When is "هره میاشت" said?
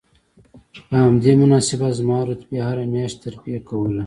2.67-3.17